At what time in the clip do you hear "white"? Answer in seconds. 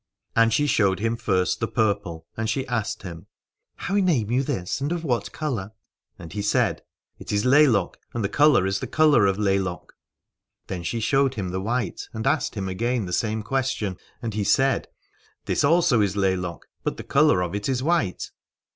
11.61-12.09, 17.83-18.31